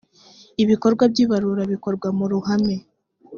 ibikorwa 0.63 1.03
by 1.11 1.17
ibarura 1.23 1.63
bikorwa 1.73 2.07
mu 2.17 2.25
ruhame 2.31 2.75